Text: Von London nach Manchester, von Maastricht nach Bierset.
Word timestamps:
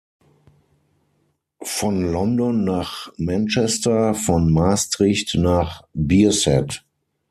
Von 1.61 2.11
London 2.11 2.63
nach 2.63 3.11
Manchester, 3.17 4.15
von 4.15 4.51
Maastricht 4.51 5.35
nach 5.35 5.83
Bierset. 5.93 6.83